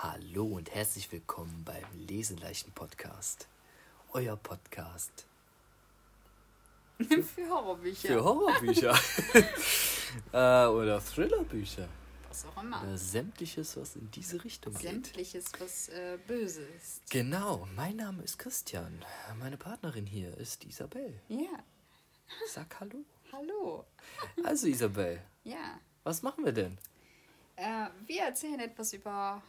Hallo 0.00 0.44
und 0.46 0.72
herzlich 0.74 1.10
willkommen 1.10 1.64
beim 1.64 1.84
Leseleichten 2.06 2.72
Podcast. 2.72 3.48
Euer 4.12 4.36
Podcast 4.36 5.26
Für 6.98 7.48
Horrorbücher. 7.48 8.08
für 8.08 8.24
Horrorbücher 8.24 8.98
äh, 10.32 10.66
oder 10.68 11.04
Thrillerbücher 11.04 11.88
Was 12.28 12.44
auch 12.46 12.62
immer. 12.62 12.80
oder 12.82 12.96
sämtliches, 12.96 13.76
was 13.76 13.96
in 13.96 14.08
diese 14.12 14.42
Richtung 14.44 14.72
geht. 14.74 14.82
Sämtliches, 14.82 15.46
was 15.58 15.88
äh, 15.88 16.18
böse 16.26 16.62
ist. 16.62 17.10
Genau, 17.10 17.68
mein 17.74 17.96
Name 17.96 18.22
ist 18.22 18.38
Christian. 18.38 19.04
Meine 19.38 19.56
Partnerin 19.56 20.06
hier 20.06 20.36
ist 20.38 20.64
Isabel. 20.64 21.20
Ja, 21.28 21.64
Sag 22.46 22.78
Hallo. 22.80 23.04
hallo. 23.32 23.84
Also 24.44 24.66
Isabel, 24.68 25.20
Ja. 25.44 25.80
was 26.04 26.22
machen 26.22 26.44
wir 26.44 26.52
denn? 26.52 26.78
Äh, 27.56 27.88
wir 28.06 28.22
erzählen 28.22 28.60
etwas 28.60 28.92
über 28.92 29.42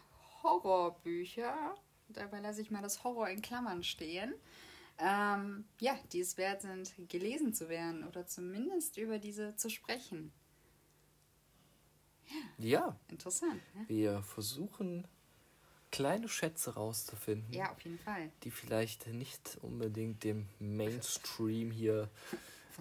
Horrorbücher. 0.44 1.76
Dabei 2.10 2.40
lasse 2.40 2.62
ich 2.62 2.72
mal 2.72 2.82
das 2.82 3.04
Horror 3.04 3.30
in 3.30 3.42
Klammern 3.42 3.84
stehen. 3.84 4.34
Ähm, 4.98 5.66
ja, 5.80 5.98
die 6.12 6.20
es 6.20 6.38
wert 6.38 6.62
sind, 6.62 6.92
gelesen 7.08 7.54
zu 7.54 7.70
werden 7.70 8.04
oder 8.06 8.28
zumindest 8.28 8.98
über 8.98 9.18
diese 9.20 9.56
zu 9.56 9.70
sprechen. 9.70 10.34
Ja, 12.58 12.96
Interessant, 13.08 13.62
ne? 13.76 13.86
wir 13.88 14.22
versuchen 14.22 15.08
kleine 15.92 16.28
Schätze 16.30 16.76
rauszufinden. 16.76 17.52
Ja, 17.54 17.72
auf 17.72 17.80
jeden 17.82 17.98
Fall. 17.98 18.32
die 18.44 18.52
vielleicht 18.52 19.08
nicht 19.08 19.58
unbedingt 19.62 20.24
dem 20.24 20.48
Mainstream 20.60 21.72
hier 21.72 22.10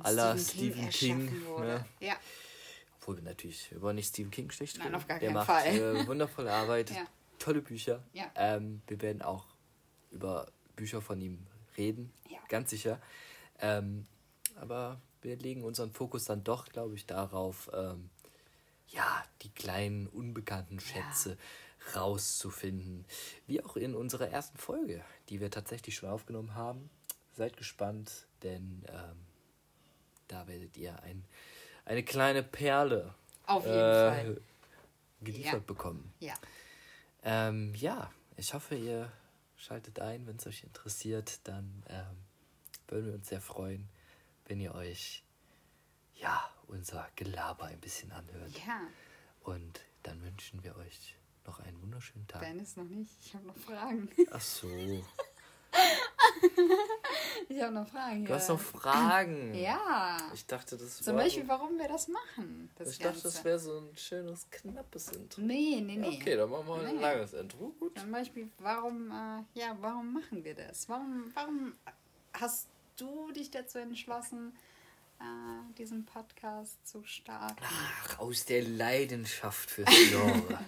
aller 0.02 0.36
Stephen 0.36 0.90
Stephen 0.90 0.90
King 0.90 1.28
King. 1.28 1.60
ne? 1.60 1.86
Ja, 2.00 2.16
Obwohl 3.00 3.16
wir 3.16 3.22
natürlich 3.24 3.72
über 3.72 3.92
nicht 3.94 4.08
Stephen 4.08 4.30
King 4.30 4.50
schlecht 4.50 4.76
Nein, 4.78 4.88
reden. 4.88 4.96
auf 4.96 5.06
gar 5.06 5.18
Der 5.18 5.28
keinen 5.28 5.34
macht 5.36 5.46
Fall. 5.46 5.66
Äh, 5.66 6.06
wundervolle 6.06 6.52
Arbeit, 6.52 6.90
Ja. 6.94 7.06
Tolle 7.38 7.62
Bücher. 7.62 8.02
Ja. 8.12 8.30
Ähm, 8.34 8.82
wir 8.86 9.00
werden 9.02 9.22
auch 9.22 9.46
über 10.10 10.46
Bücher 10.76 11.00
von 11.00 11.20
ihm 11.20 11.46
reden, 11.76 12.12
Ja. 12.28 12.38
ganz 12.48 12.70
sicher. 12.70 13.00
Ähm, 13.60 14.06
aber 14.56 15.00
wir 15.22 15.36
legen 15.36 15.64
unseren 15.64 15.92
Fokus 15.92 16.24
dann 16.24 16.44
doch, 16.44 16.66
glaube 16.68 16.94
ich, 16.94 17.06
darauf, 17.06 17.70
ähm, 17.74 18.10
ja, 18.88 19.22
die 19.42 19.50
kleinen 19.50 20.06
unbekannten 20.06 20.80
Schätze 20.80 21.36
rauszufinden. 21.94 23.04
Wie 23.46 23.62
auch 23.62 23.76
in 23.76 23.94
unserer 23.94 24.28
ersten 24.28 24.58
Folge, 24.58 25.04
die 25.28 25.40
wir 25.40 25.50
tatsächlich 25.50 25.94
schon 25.96 26.08
aufgenommen 26.08 26.54
haben. 26.54 26.90
Seid 27.36 27.56
gespannt, 27.56 28.26
denn 28.42 28.84
ähm, 28.88 29.16
da 30.28 30.46
werdet 30.48 30.76
ihr 30.76 31.00
ein, 31.02 31.24
eine 31.84 32.02
kleine 32.02 32.42
Perle 32.42 33.14
auf 33.46 33.64
jeden 33.64 33.76
äh, 33.78 34.08
Fall. 34.10 34.40
geliefert 35.20 35.52
Ja. 35.52 35.58
bekommen. 35.60 36.12
Ja. 36.20 36.34
Ähm, 37.22 37.74
ja, 37.74 38.10
ich 38.36 38.54
hoffe, 38.54 38.74
ihr 38.76 39.10
schaltet 39.56 40.00
ein, 40.00 40.26
wenn 40.26 40.36
es 40.36 40.46
euch 40.46 40.62
interessiert. 40.62 41.40
Dann 41.44 41.82
ähm, 41.88 42.16
würden 42.88 43.06
wir 43.06 43.14
uns 43.14 43.28
sehr 43.28 43.40
freuen, 43.40 43.88
wenn 44.46 44.60
ihr 44.60 44.74
euch 44.74 45.22
ja 46.14 46.50
unser 46.66 47.08
Gelaber 47.16 47.64
ein 47.66 47.80
bisschen 47.80 48.12
anhört. 48.12 48.50
Ja, 48.66 48.80
Und 49.42 49.80
dann 50.02 50.22
wünschen 50.22 50.62
wir 50.62 50.76
euch 50.76 51.16
noch 51.44 51.60
einen 51.60 51.80
wunderschönen 51.82 52.26
Tag. 52.26 52.42
dein 52.42 52.58
ist 52.58 52.76
noch 52.76 52.84
nicht. 52.84 53.12
Ich 53.24 53.34
habe 53.34 53.46
noch 53.46 53.56
Fragen. 53.56 54.08
Ach 54.30 54.40
so, 54.40 54.68
Ich 57.50 57.62
habe 57.62 57.72
noch 57.74 57.88
Fragen. 57.88 58.24
du 58.26 58.34
hast 58.34 58.48
noch 58.48 58.60
Fragen. 58.60 59.54
Ja. 59.58 60.18
Ich 60.34 60.44
dachte, 60.46 60.76
das 60.76 60.98
Zum 60.98 61.16
Beispiel, 61.16 61.42
so, 61.44 61.48
warum 61.48 61.78
wir 61.78 61.88
das 61.88 62.08
machen. 62.08 62.70
Das 62.76 62.90
ich 62.90 62.98
dachte, 62.98 63.14
Ganze. 63.14 63.22
das 63.24 63.44
wäre 63.44 63.58
so 63.58 63.78
ein 63.78 63.96
schönes, 63.96 64.46
knappes 64.50 65.08
Intro. 65.12 65.40
Nee, 65.40 65.80
nee, 65.80 65.96
nee. 65.96 66.18
Okay, 66.20 66.36
dann 66.36 66.50
machen 66.50 66.66
wir 66.66 66.74
ein 66.88 66.96
Nee. 66.96 67.00
langes 67.02 67.32
Intro. 67.32 67.74
Gut. 67.80 67.98
Zum 67.98 68.10
Beispiel, 68.12 68.50
warum, 68.58 69.10
äh, 69.10 69.58
ja, 69.58 69.76
warum 69.80 70.12
machen 70.12 70.44
wir 70.44 70.54
das? 70.54 70.88
Warum, 70.88 71.30
warum 71.34 71.72
hast 72.34 72.68
du 72.96 73.32
dich 73.32 73.50
dazu 73.50 73.78
entschlossen, 73.78 74.52
äh, 75.20 75.74
diesen 75.78 76.04
Podcast 76.04 76.86
zu 76.86 77.02
starten? 77.04 77.56
Ach, 77.62 78.18
aus 78.18 78.44
der 78.44 78.62
Leidenschaft 78.62 79.70
fürs 79.70 79.88
Genre. 80.10 80.58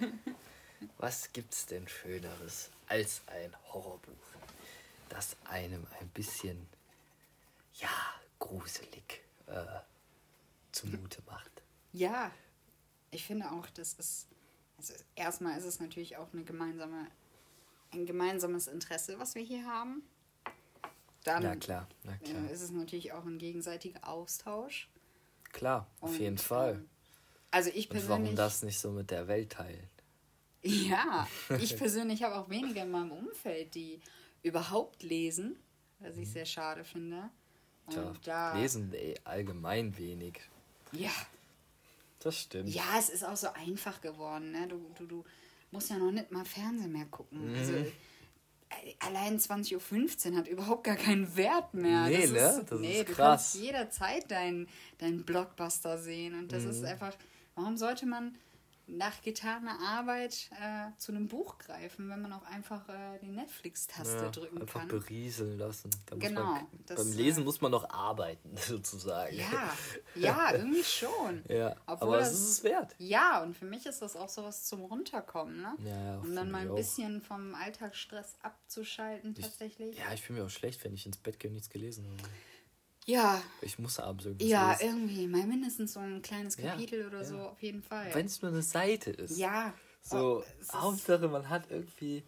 Was 0.98 1.30
gibt's 1.32 1.66
denn 1.66 1.86
Schöneres 1.88 2.70
als 2.88 3.20
ein 3.26 3.54
Horrorbuch, 3.72 4.14
das 5.10 5.36
einem 5.44 5.86
ein 6.00 6.08
bisschen, 6.08 6.66
ja, 7.74 7.88
gruselig 8.38 9.22
äh, 9.46 9.64
zumute 10.72 11.22
macht? 11.26 11.62
Ja, 11.92 12.30
ich 13.10 13.24
finde 13.26 13.50
auch, 13.50 13.66
das 13.70 13.94
ist, 13.94 14.26
also 14.78 14.94
erstmal 15.14 15.58
ist 15.58 15.64
es 15.64 15.80
natürlich 15.80 16.16
auch 16.16 16.32
eine 16.32 16.44
gemeinsame, 16.44 17.06
ein 17.92 18.06
gemeinsames 18.06 18.66
Interesse, 18.68 19.18
was 19.18 19.34
wir 19.34 19.42
hier 19.42 19.66
haben. 19.66 20.02
Dann 21.24 21.42
Na 21.42 21.56
klar, 21.56 21.86
na 22.04 22.16
klar. 22.16 22.44
äh, 22.48 22.52
ist 22.52 22.62
es 22.62 22.70
natürlich 22.70 23.12
auch 23.12 23.26
ein 23.26 23.38
gegenseitiger 23.38 24.08
Austausch. 24.08 24.88
Klar, 25.52 25.86
auf 26.00 26.10
Und, 26.10 26.18
jeden 26.20 26.38
Fall. 26.38 26.74
ähm, 26.76 26.88
Also 27.50 27.70
ich 27.74 27.90
Und 27.90 27.96
warum 28.08 28.22
persönlich. 28.22 28.34
das 28.36 28.62
nicht 28.62 28.78
so 28.78 28.90
mit 28.92 29.10
der 29.10 29.28
Welt 29.28 29.52
teilen? 29.52 29.86
Ja, 30.62 31.26
ich 31.60 31.76
persönlich 31.76 32.22
habe 32.22 32.36
auch 32.36 32.48
wenige 32.48 32.80
in 32.80 32.90
meinem 32.90 33.12
Umfeld, 33.12 33.74
die 33.74 34.00
überhaupt 34.42 35.02
lesen, 35.02 35.56
was 35.98 36.16
ich 36.16 36.30
sehr 36.30 36.46
schade 36.46 36.84
finde. 36.84 37.28
Und 37.86 37.94
Tja, 37.94 38.52
da, 38.52 38.58
lesen 38.60 38.92
eh 38.94 39.14
allgemein 39.24 39.96
wenig. 39.98 40.40
Ja, 40.92 41.10
Das 42.20 42.36
stimmt. 42.38 42.68
ja, 42.68 42.84
es 42.98 43.08
ist 43.10 43.24
auch 43.24 43.36
so 43.36 43.48
einfach 43.52 44.00
geworden. 44.00 44.52
Ne? 44.52 44.68
Du, 44.68 44.78
du, 44.98 45.06
du 45.06 45.24
musst 45.70 45.90
ja 45.90 45.98
noch 45.98 46.10
nicht 46.12 46.30
mal 46.30 46.44
Fernsehen 46.44 46.92
mehr 46.92 47.06
gucken. 47.06 47.50
Mhm. 47.52 47.58
Also 47.58 47.72
äh, 47.74 47.86
allein 49.00 49.38
20.15 49.38 50.30
Uhr 50.32 50.36
hat 50.38 50.48
überhaupt 50.48 50.84
gar 50.84 50.96
keinen 50.96 51.36
Wert 51.36 51.74
mehr. 51.74 52.06
Nee, 52.06 52.22
das 52.22 52.30
ne? 52.30 52.38
Ist, 52.60 52.70
Das 52.72 52.80
nee, 52.80 53.00
ist 53.00 53.08
du 53.08 53.12
krass. 53.14 53.16
kannst 53.52 53.54
jederzeit 53.56 54.30
deinen 54.30 54.68
dein 54.98 55.24
Blockbuster 55.24 55.98
sehen. 55.98 56.34
Und 56.38 56.52
das 56.52 56.64
Mhm. 56.64 56.70
ist 56.70 56.84
einfach, 56.84 57.16
warum 57.56 57.76
sollte 57.76 58.06
man 58.06 58.36
nach 58.96 59.20
getaner 59.22 59.78
Arbeit 59.80 60.50
äh, 60.60 60.90
zu 60.98 61.12
einem 61.12 61.28
Buch 61.28 61.58
greifen, 61.58 62.08
wenn 62.10 62.20
man 62.22 62.32
auch 62.32 62.44
einfach 62.44 62.88
äh, 62.88 63.18
die 63.22 63.30
Netflix-Taste 63.30 64.24
Ja, 64.24 64.30
drücken 64.30 64.60
einfach 64.60 64.80
kann? 64.80 64.88
berieseln 64.88 65.58
lassen. 65.58 65.90
Da 66.06 66.16
Genau, 66.16 66.42
Man, 66.44 66.66
das, 66.86 66.96
beim 66.96 67.12
äh, 67.12 67.16
Lesen 67.16 67.44
muss 67.44 67.60
man 67.60 67.70
noch 67.70 67.88
arbeiten, 67.90 68.56
sozusagen. 68.56 69.36
Ja, 69.36 69.72
ja, 70.14 70.52
irgendwie 70.54 70.84
schon. 70.84 71.42
Ja, 71.48 71.76
Obwohl 71.86 72.08
aber 72.08 72.18
es 72.20 72.30
das- 72.30 72.40
ist 72.40 72.48
es 72.50 72.64
wert. 72.64 72.94
Ja, 72.98 73.42
und 73.42 73.56
für 73.56 73.64
mich 73.66 73.86
ist 73.86 74.02
das 74.02 74.16
auch 74.16 74.28
sowas 74.28 74.64
zum 74.64 74.80
Runterkommen, 74.82 75.60
ne? 75.62 75.74
Ja, 75.84 76.04
ja, 76.04 76.18
um 76.18 76.34
dann 76.34 76.50
mal 76.50 76.64
ich 76.64 76.68
ein 76.70 76.74
bisschen 76.74 77.20
vom 77.22 77.54
Alltagsstress 77.54 78.36
abzuschalten 78.42 79.34
tatsächlich. 79.34 79.96
Ja, 79.98 80.12
ich 80.12 80.22
fühle 80.22 80.40
mich 80.40 80.46
auch 80.48 80.54
schlecht, 80.54 80.82
wenn 80.84 80.94
ich 80.94 81.06
ins 81.06 81.16
Bett 81.16 81.38
gehe 81.38 81.48
und 81.48 81.54
nichts 81.54 81.70
gelesen 81.70 82.06
habe. 82.06 82.28
Ja, 83.10 83.42
Ich 83.60 83.78
muss 83.78 83.98
abends 83.98 84.24
irgendwas 84.24 84.48
ja, 84.48 84.72
lesen. 84.72 84.86
irgendwie. 84.86 85.26
Mal 85.26 85.46
mindestens 85.46 85.92
so 85.94 86.00
ein 86.00 86.22
kleines 86.22 86.56
Ja, 86.56 86.70
Kapitel 86.72 87.06
oder 87.06 87.18
ja. 87.18 87.24
so, 87.24 87.38
auf 87.38 87.62
jeden 87.62 87.82
Fall. 87.82 88.14
Wenn 88.14 88.26
es 88.26 88.40
nur 88.42 88.50
eine 88.52 88.62
Seite 88.62 89.10
ist. 89.10 89.38
ja. 89.38 89.72
So, 90.02 90.42
Oh, 90.72 90.72
Hauptsache, 90.72 91.28
man 91.28 91.46
hat 91.50 91.64
irgendwie, 91.70 92.24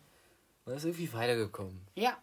man 0.67 0.77
ist 0.77 0.85
irgendwie 0.85 1.11
weitergekommen. 1.15 1.81
Ja, 1.95 2.19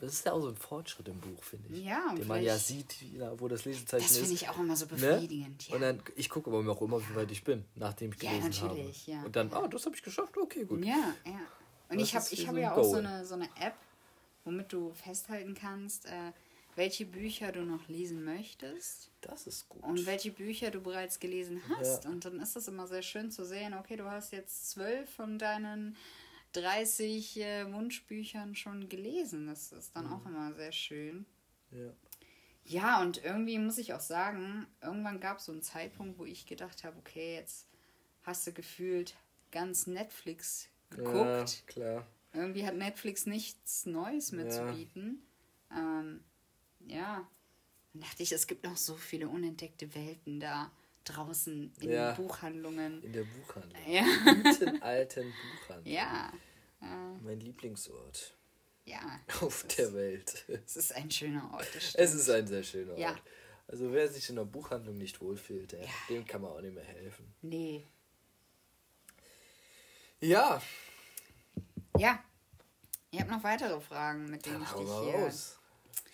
Das 0.00 0.12
ist 0.12 0.24
ja 0.24 0.32
auch 0.32 0.40
so 0.40 0.48
ein 0.48 0.56
Fortschritt 0.56 1.08
im 1.08 1.18
Buch, 1.20 1.42
finde 1.42 1.68
ich. 1.74 1.84
Ja, 1.84 2.14
Den 2.16 2.26
man 2.28 2.42
ja 2.42 2.56
sieht, 2.56 2.94
wo 3.38 3.48
das 3.48 3.64
Lesezeichen 3.64 4.04
das 4.04 4.12
ist. 4.12 4.18
finde 4.18 4.34
ich 4.34 4.48
auch 4.48 4.58
immer 4.58 4.76
so 4.76 4.86
Ne? 4.86 4.90
befriedigend. 4.92 5.68
Ja. 5.68 5.74
Und 5.74 5.80
dann, 5.82 6.02
ich 6.14 6.30
gucke 6.30 6.48
aber 6.50 6.70
auch 6.70 6.80
immer, 6.80 7.00
wie 7.10 7.14
weit 7.16 7.30
ich 7.32 7.42
bin, 7.42 7.64
nachdem 7.74 8.12
ich 8.12 8.22
Ja, 8.22 8.30
gelesen 8.38 8.50
natürlich, 8.68 9.00
habe. 9.08 9.10
ja. 9.18 9.22
Und 9.24 9.34
dann, 9.36 9.52
ah, 9.52 9.66
das 9.66 9.84
habe 9.84 9.96
ich 9.96 10.02
geschafft, 10.02 10.36
okay, 10.38 10.64
gut. 10.64 10.84
Ja, 10.84 11.12
ja. 11.26 11.40
Und 11.90 12.00
Das 12.00 12.08
ich 12.08 12.14
habe 12.14 12.26
ich 12.30 12.46
hab 12.46 12.54
so 12.54 12.60
ja 12.60 12.74
auch 12.76 12.84
so 12.84 12.96
eine, 12.98 13.26
so 13.26 13.34
eine 13.34 13.46
App, 13.60 13.74
womit 14.44 14.72
du 14.72 14.92
festhalten 14.94 15.54
kannst, 15.54 16.06
äh, 16.06 16.32
welche 16.78 17.04
Bücher 17.04 17.52
du 17.52 17.62
noch 17.62 17.86
lesen 17.88 18.24
möchtest 18.24 19.10
Das 19.20 19.46
ist 19.46 19.68
gut. 19.68 19.82
und 19.82 20.06
welche 20.06 20.30
Bücher 20.30 20.70
du 20.70 20.80
bereits 20.80 21.18
gelesen 21.20 21.60
hast. 21.68 22.04
Ja. 22.04 22.10
Und 22.10 22.24
dann 22.24 22.40
ist 22.40 22.56
es 22.56 22.68
immer 22.68 22.86
sehr 22.86 23.02
schön 23.02 23.30
zu 23.30 23.44
sehen, 23.44 23.74
okay, 23.74 23.96
du 23.96 24.04
hast 24.10 24.32
jetzt 24.32 24.70
zwölf 24.70 25.10
von 25.10 25.38
deinen 25.38 25.96
30 26.52 27.36
äh, 27.40 27.72
Wunschbüchern 27.72 28.54
schon 28.54 28.88
gelesen. 28.88 29.46
Das 29.46 29.72
ist 29.72 29.94
dann 29.94 30.06
Mhm. 30.06 30.12
auch 30.12 30.26
immer 30.26 30.54
sehr 30.54 30.72
schön. 30.72 31.26
ja. 31.70 31.92
Ja, 32.64 33.00
und 33.00 33.24
irgendwie 33.24 33.58
muss 33.58 33.78
ich 33.78 33.94
auch 33.94 34.00
sagen, 34.00 34.66
irgendwann 34.82 35.20
gab 35.20 35.38
es 35.38 35.46
so 35.46 35.52
einen 35.52 35.62
Zeitpunkt, 35.62 36.18
wo 36.18 36.26
ich 36.26 36.44
gedacht 36.44 36.84
habe, 36.84 36.98
okay, 36.98 37.36
jetzt 37.36 37.66
hast 38.24 38.46
du 38.46 38.52
gefühlt 38.52 39.16
ganz 39.52 39.86
Netflix 39.86 40.68
geguckt. 40.90 41.62
Ja, 41.66 41.66
klar. 41.66 42.06
Irgendwie 42.34 42.66
hat 42.66 42.74
Netflix 42.76 43.24
nichts 43.24 43.86
Neues 43.86 44.32
mehr 44.32 44.44
Ja. 44.44 44.50
zu 44.50 44.66
bieten. 44.66 45.22
Ähm, 45.74 46.22
ja. 46.86 47.28
Dann 47.92 48.02
dachte 48.02 48.22
ich, 48.22 48.32
es 48.32 48.46
gibt 48.46 48.64
noch 48.64 48.76
so 48.76 48.94
viele 48.96 49.28
unentdeckte 49.28 49.94
Welten 49.94 50.40
da 50.40 50.70
draußen 51.04 51.72
in 51.80 51.90
Ja. 51.90 52.12
den 52.12 52.16
Buchhandlungen. 52.26 53.02
In 53.02 53.12
der 53.12 53.24
Buchhandlung. 53.24 53.82
Ja. 53.86 54.04
Guten 54.42 54.82
alten 54.82 55.32
Buchhandlung. 55.66 55.94
Ja. 55.94 56.32
Äh, 56.82 56.86
Mein 57.22 57.40
Lieblingsort 57.40 58.36
ja. 58.84 59.00
auf 59.40 59.64
der 59.76 59.92
Welt. 59.94 60.44
Es 60.48 60.76
ist 60.76 60.94
ein 60.94 61.10
schöner 61.10 61.50
Ort. 61.54 61.66
Es 61.94 62.14
ist 62.14 62.28
ein 62.30 62.46
sehr 62.46 62.62
schöner 62.62 62.92
Ort. 62.92 63.00
Ja. 63.00 63.16
Also 63.66 63.92
wer 63.92 64.08
sich 64.08 64.28
in 64.30 64.36
der 64.36 64.44
Buchhandlung 64.44 64.96
nicht 64.98 65.20
wohlfühlt, 65.20 65.72
der, 65.72 65.80
Ja. 65.82 65.88
dem 66.08 66.24
kann 66.26 66.40
man 66.42 66.52
auch 66.52 66.60
nicht 66.60 66.74
mehr 66.74 66.84
helfen. 66.84 67.34
Nee. 67.42 67.86
Ja, 70.20 70.60
Ja. 71.98 72.22
Ich 73.10 73.20
habe 73.20 73.30
noch 73.30 73.42
weitere 73.42 73.80
Fragen, 73.80 74.28
mit 74.30 74.44
denen 74.44 74.62
Dann 74.62 74.64
ich 74.64 74.68
dich 74.70 74.88
hier. 75.00 75.14
raus. 75.24 75.57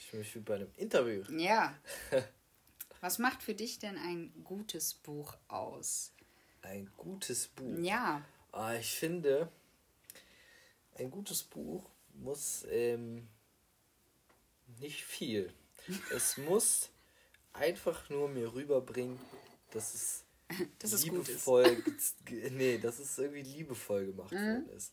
Ich 0.05 0.11
fühle 0.11 0.23
mich 0.23 0.35
wie 0.35 0.41
bei 0.41 0.57
einem 0.57 0.71
Interview. 0.77 1.23
Ja. 1.31 1.75
Was 3.01 3.19
macht 3.19 3.43
für 3.43 3.55
dich 3.55 3.79
denn 3.79 3.97
ein 3.97 4.35
gutes 4.45 4.93
Buch 4.93 5.35
aus? 5.49 6.13
Ein 6.61 6.91
gutes 6.99 7.49
Buch. 7.49 7.79
Ja. 7.81 8.23
Ah, 8.53 8.75
ich 8.75 8.93
finde, 8.93 9.51
ein 10.97 11.11
gutes 11.11 11.43
Buch 11.43 11.89
muss 12.13 12.67
ähm, 12.69 13.27
nicht 14.79 15.03
viel. 15.05 15.53
Es 16.15 16.37
muss 16.37 16.91
einfach 17.55 18.11
nur 18.11 18.29
mir 18.29 18.53
rüberbringen, 18.53 19.19
dass 19.71 19.95
es 19.95 20.25
Dass 20.79 20.93
es 20.93 21.05
liebevoll, 21.05 21.83
nee, 22.51 22.77
dass 22.77 22.99
es 22.99 23.17
irgendwie 23.17 23.43
liebevoll 23.43 24.07
gemacht 24.07 24.33
worden 24.33 24.69
ist. 24.77 24.93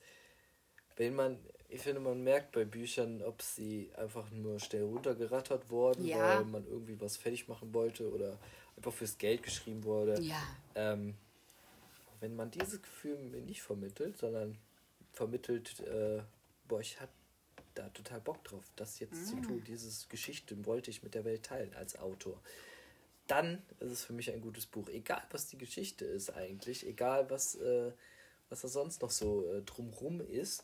Wenn 0.95 1.15
man, 1.15 1.37
ich 1.71 1.81
finde, 1.81 2.01
man 2.01 2.23
merkt 2.23 2.51
bei 2.51 2.65
Büchern, 2.65 3.21
ob 3.23 3.41
sie 3.41 3.89
einfach 3.95 4.29
nur 4.31 4.59
schnell 4.59 4.83
runtergerattert 4.83 5.69
wurden, 5.69 6.05
Ja. 6.05 6.37
weil 6.37 6.45
man 6.45 6.65
irgendwie 6.67 6.99
was 6.99 7.17
fertig 7.17 7.47
machen 7.47 7.73
wollte 7.73 8.11
oder 8.11 8.37
einfach 8.75 8.91
fürs 8.93 9.17
Geld 9.17 9.41
geschrieben 9.43 9.83
wurde. 9.83 10.19
Ja. 10.21 10.41
Ähm, 10.75 11.15
wenn 12.19 12.35
man 12.35 12.51
dieses 12.51 12.81
Gefühl 12.81 13.17
mir 13.17 13.41
nicht 13.41 13.61
vermittelt, 13.61 14.17
sondern 14.17 14.57
vermittelt, 15.13 15.79
äh, 15.81 16.21
boah, 16.67 16.81
ich 16.81 16.99
hab 16.99 17.09
da 17.73 17.87
total 17.89 18.19
Bock 18.19 18.43
drauf, 18.43 18.63
das 18.75 18.99
jetzt 18.99 19.27
zu 19.27 19.35
tun, 19.41 19.63
diese 19.65 20.07
Geschichte 20.09 20.65
wollte 20.65 20.91
ich 20.91 21.03
mit 21.03 21.15
der 21.15 21.23
Welt 21.23 21.43
teilen 21.43 21.73
als 21.73 21.97
Autor. 21.97 22.39
Dann 23.27 23.61
ist 23.79 23.91
es 23.91 24.03
für 24.03 24.13
mich 24.13 24.31
ein 24.31 24.41
gutes 24.41 24.65
Buch. 24.65 24.89
Egal, 24.89 25.23
was 25.31 25.47
die 25.47 25.57
Geschichte 25.57 26.03
ist 26.03 26.31
eigentlich, 26.31 26.85
egal, 26.85 27.29
was, 27.29 27.55
äh, 27.55 27.91
was 28.49 28.61
da 28.61 28.67
sonst 28.67 29.01
noch 29.01 29.11
so 29.11 29.45
äh, 29.53 29.61
drumrum 29.61 30.19
ist. 30.19 30.63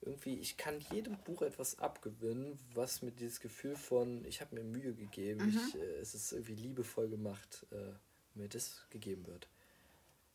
Irgendwie, 0.00 0.38
ich 0.38 0.56
kann 0.56 0.80
jedem 0.92 1.16
Buch 1.24 1.42
etwas 1.42 1.78
abgewinnen, 1.78 2.58
was 2.74 3.00
mir 3.00 3.10
dieses 3.10 3.40
Gefühl 3.40 3.74
von, 3.74 4.24
ich 4.26 4.40
habe 4.40 4.54
mir 4.54 4.64
Mühe 4.64 4.94
gegeben, 4.94 5.48
ich, 5.48 5.80
äh, 5.80 5.96
es 5.96 6.14
ist 6.14 6.32
irgendwie 6.32 6.56
liebevoll 6.56 7.08
gemacht, 7.08 7.66
äh, 7.70 7.92
mir 8.34 8.48
das 8.48 8.84
gegeben 8.90 9.26
wird. 9.26 9.48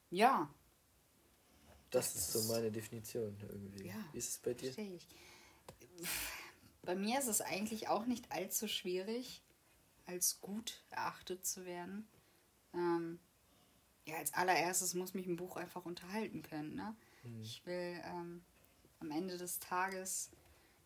Ja. 0.09 0.51
Das 1.91 2.15
ist 2.15 2.31
so 2.31 2.53
meine 2.53 2.71
Definition 2.71 3.37
irgendwie. 3.41 3.87
Ja. 3.87 4.05
Wie 4.11 4.17
ist 4.17 4.29
es 4.29 4.37
bei 4.39 4.53
dir? 4.53 4.75
Ich. 4.77 5.07
Bei 6.81 6.95
mir 6.95 7.19
ist 7.19 7.27
es 7.27 7.41
eigentlich 7.41 7.87
auch 7.89 8.05
nicht 8.05 8.31
allzu 8.31 8.67
schwierig, 8.67 9.43
als 10.05 10.39
gut 10.41 10.83
erachtet 10.89 11.45
zu 11.45 11.65
werden. 11.65 12.07
Ähm, 12.73 13.19
ja, 14.05 14.17
als 14.17 14.33
allererstes 14.33 14.95
muss 14.95 15.13
mich 15.13 15.27
ein 15.27 15.35
Buch 15.35 15.57
einfach 15.57 15.85
unterhalten 15.85 16.41
können. 16.41 16.75
Ne? 16.75 16.95
Ich 17.41 17.65
will 17.65 18.01
ähm, 18.05 18.43
am 18.99 19.11
Ende 19.11 19.37
des 19.37 19.59
Tages 19.59 20.29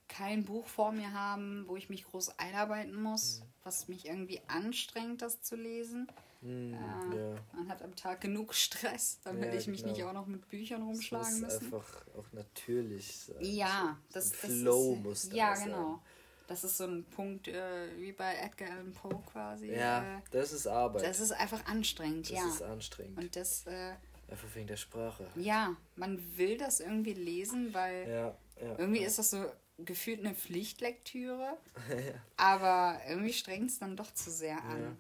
kein 0.07 0.45
Buch 0.45 0.68
vor 0.68 0.92
mir 0.92 1.13
haben, 1.13 1.63
wo 1.68 1.75
ich 1.75 1.89
mich 1.89 2.06
groß 2.06 2.38
einarbeiten 2.38 3.01
muss, 3.01 3.42
was 3.63 3.88
mich 3.88 4.06
irgendwie 4.06 4.42
anstrengt, 4.48 5.21
das 5.21 5.42
zu 5.42 5.56
lesen. 5.56 6.07
Hm, 6.42 6.74
Äh, 6.74 6.77
ja. 6.77 7.36
Man 7.54 7.69
hat 7.69 7.81
am 7.81 7.95
Tag 7.95 8.21
genug 8.21 8.54
Stress, 8.54 9.19
damit 9.24 9.54
Ja, 9.54 9.60
ich 9.60 9.68
mich 9.68 9.81
genau. 9.81 9.94
nicht 9.94 10.04
auch 10.04 10.13
noch 10.13 10.27
mit 10.27 10.48
Büchern 10.50 10.83
rumschlagen 10.83 11.42
muss 11.42 11.54
müssen. 11.54 11.65
einfach 11.74 12.06
auch 12.18 12.31
natürlich 12.33 13.15
sein. 13.18 13.38
Ja, 13.39 13.98
das, 14.12 14.30
das 14.31 14.39
Flow 14.51 14.94
ist, 14.95 15.04
muss 15.04 15.30
Ja, 15.31 15.56
sein. 15.56 15.68
genau. 15.68 16.01
Das 16.45 16.65
ist 16.65 16.77
so 16.77 16.83
ein 16.83 17.06
Punkt 17.06 17.48
äh, 17.48 17.88
wie 17.98 18.12
bei 18.12 18.36
Edgar 18.36 18.71
Allan 18.71 18.92
Poe 18.92 19.24
quasi. 19.31 19.71
Ja, 19.74 20.18
Äh, 20.18 20.21
das 20.31 20.51
ist 20.51 20.68
Arbeit. 20.68 21.04
das 21.06 21.21
ist 21.21 21.31
einfach 21.31 21.65
anstrengend, 21.65 22.30
das 22.30 22.38
ja. 22.38 22.48
ist 22.50 22.62
anstrengend. 22.62 23.18
Und 23.18 23.36
das, 23.38 23.65
äh, 23.65 23.94
einfach 24.33 24.53
wegen 24.56 24.68
der 24.68 24.77
Sprache. 24.77 25.25
ja, 25.35 25.75
man 25.95 26.38
will 26.38 26.57
das 26.57 26.80
irgendwie 26.80 27.13
lesen, 27.13 27.74
weil 27.74 28.07
Ja, 28.09 28.38
ja. 28.62 28.77
irgendwie 28.77 29.01
ist 29.03 29.18
das 29.19 29.30
so 29.31 29.45
gefühlt 29.77 30.19
eine 30.19 30.35
Pflichtlektüre, 30.35 31.57
aber 32.38 33.01
irgendwie 33.07 33.33
strengt 33.33 33.69
es 33.69 33.80
dann 33.80 33.95
doch 33.97 34.13
zu 34.13 34.30
sehr 34.30 34.63
an. 34.63 34.81
Ja. 34.83 34.97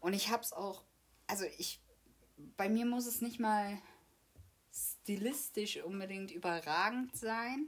Und 0.00 0.12
ich 0.14 0.30
hab's 0.30 0.52
auch, 0.52 0.82
also 1.26 1.44
ich, 1.58 1.80
bei 2.56 2.68
mir 2.68 2.84
muss 2.86 3.06
es 3.06 3.20
nicht 3.20 3.38
mal 3.40 3.78
stilistisch 4.72 5.82
unbedingt 5.82 6.30
überragend 6.30 7.16
sein. 7.16 7.66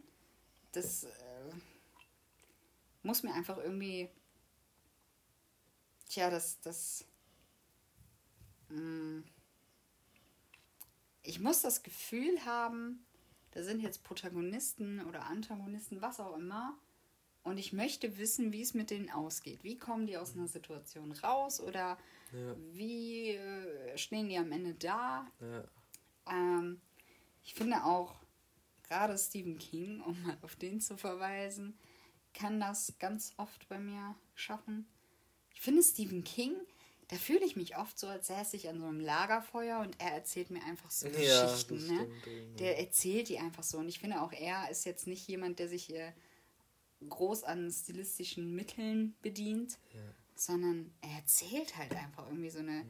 Das 0.72 1.04
äh, 1.04 1.08
muss 3.02 3.22
mir 3.22 3.34
einfach 3.34 3.58
irgendwie, 3.58 4.08
tja, 6.08 6.30
das, 6.30 6.60
das, 6.60 7.04
mh, 8.68 9.22
ich 11.22 11.40
muss 11.40 11.62
das 11.62 11.82
Gefühl 11.82 12.44
haben, 12.44 13.04
da 13.52 13.62
sind 13.62 13.80
jetzt 13.80 14.02
Protagonisten 14.04 15.04
oder 15.06 15.26
Antagonisten, 15.26 16.00
was 16.00 16.20
auch 16.20 16.36
immer. 16.36 16.76
Und 17.44 17.58
ich 17.58 17.72
möchte 17.72 18.18
wissen, 18.18 18.52
wie 18.52 18.62
es 18.62 18.72
mit 18.72 18.90
denen 18.90 19.10
ausgeht. 19.10 19.64
Wie 19.64 19.76
kommen 19.76 20.06
die 20.06 20.16
aus 20.16 20.34
einer 20.34 20.46
Situation 20.46 21.12
raus 21.12 21.60
oder 21.60 21.98
Ja. 22.32 22.56
wie 22.72 23.30
äh, 23.30 23.98
stehen 23.98 24.28
die 24.28 24.38
am 24.38 24.52
Ende 24.52 24.74
da? 24.74 25.26
Ja. 25.40 25.64
Ähm, 26.28 26.80
ich 27.44 27.54
finde 27.54 27.84
auch, 27.84 28.14
gerade 28.88 29.18
Stephen 29.18 29.58
King, 29.58 30.00
um 30.02 30.22
mal 30.22 30.38
auf 30.42 30.54
den 30.56 30.80
zu 30.80 30.96
verweisen, 30.96 31.76
kann 32.32 32.60
das 32.60 32.94
ganz 33.00 33.34
oft 33.36 33.68
bei 33.68 33.78
mir 33.78 34.14
schaffen. 34.34 34.86
Ich 35.52 35.60
finde 35.60 35.82
Stephen 35.82 36.22
King, 36.24 36.54
da 37.12 37.18
fühle 37.18 37.44
ich 37.44 37.56
mich 37.56 37.76
oft 37.76 37.98
so, 37.98 38.06
als 38.06 38.28
säße 38.28 38.56
ich 38.56 38.70
an 38.70 38.80
so 38.80 38.86
einem 38.86 38.98
Lagerfeuer 39.00 39.80
und 39.80 40.00
er 40.00 40.12
erzählt 40.12 40.48
mir 40.50 40.62
einfach 40.64 40.90
so 40.90 41.08
Ja, 41.08 41.44
Geschichten. 41.44 41.86
Ne? 41.86 42.04
irgendwie. 42.24 42.56
Der 42.56 42.78
erzählt 42.78 43.28
die 43.28 43.38
einfach 43.38 43.62
so. 43.62 43.76
Und 43.78 43.88
ich 43.88 43.98
finde 43.98 44.22
auch, 44.22 44.32
er 44.32 44.70
ist 44.70 44.86
jetzt 44.86 45.06
nicht 45.06 45.28
jemand, 45.28 45.58
der 45.58 45.68
sich 45.68 45.94
äh, 45.94 46.12
groß 47.06 47.44
an 47.44 47.70
stilistischen 47.70 48.54
Mitteln 48.54 49.14
bedient, 49.20 49.78
Ja. 49.94 50.00
sondern 50.34 50.90
er 51.02 51.10
erzählt 51.18 51.76
halt 51.76 51.92
einfach 51.94 52.26
irgendwie 52.28 52.48
so 52.48 52.60
eine, 52.60 52.86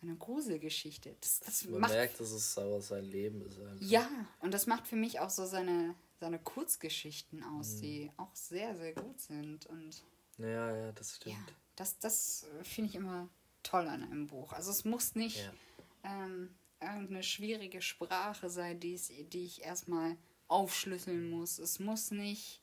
so 0.00 0.08
eine 0.08 0.16
Gruselgeschichte. 0.16 1.14
Das, 1.20 1.38
das 1.38 1.64
Man 1.66 1.82
macht 1.82 1.92
merkt, 1.92 2.18
dass 2.18 2.32
es 2.32 2.58
aber 2.58 2.80
sein 2.80 3.04
Leben 3.04 3.42
ist. 3.46 3.60
Einfach. 3.60 3.86
ja, 3.86 4.10
und 4.40 4.52
das 4.54 4.66
macht 4.66 4.88
für 4.88 4.96
mich 4.96 5.20
auch 5.20 5.30
so 5.30 5.46
seine, 5.46 5.94
seine 6.18 6.40
Kurzgeschichten 6.40 7.44
aus, 7.44 7.74
Mhm. 7.76 7.80
die 7.82 8.10
auch 8.16 8.34
sehr, 8.34 8.76
sehr 8.76 8.92
gut 8.92 9.20
sind. 9.20 9.66
Und 9.66 10.02
Ja, 10.38 10.76
ja, 10.76 10.90
das 10.90 11.14
stimmt. 11.14 11.36
ja, 11.36 11.42
das, 11.76 11.98
das 12.00 12.46
äh, 12.60 12.64
finde 12.64 12.90
ich 12.90 12.96
immer 12.96 13.28
toll 13.62 13.86
an 13.88 14.02
einem 14.02 14.26
Buch. 14.26 14.52
Also 14.52 14.70
es 14.70 14.84
muss 14.84 15.14
nicht 15.14 15.38
Ja. 15.38 16.24
ähm, 16.24 16.54
irgendeine 16.80 17.22
schwierige 17.22 17.80
Sprache 17.82 18.50
sein, 18.50 18.80
die, 18.80 18.94
es, 18.94 19.08
die 19.08 19.44
ich 19.44 19.62
erstmal 19.62 20.16
aufschlüsseln 20.48 21.30
muss. 21.30 21.58
Es 21.58 21.78
muss 21.78 22.10
nicht 22.10 22.60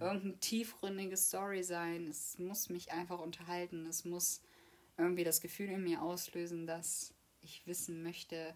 irgendeine 0.00 0.36
tiefgründige 0.38 1.16
Story 1.16 1.62
sein. 1.62 2.08
Es 2.08 2.38
muss 2.38 2.68
mich 2.68 2.92
einfach 2.92 3.18
unterhalten. 3.20 3.86
Es 3.86 4.04
muss 4.04 4.40
irgendwie 4.96 5.24
das 5.24 5.40
Gefühl 5.40 5.68
in 5.70 5.84
mir 5.84 6.02
auslösen, 6.02 6.66
dass 6.66 7.12
ich 7.42 7.66
wissen 7.66 8.02
möchte, 8.02 8.54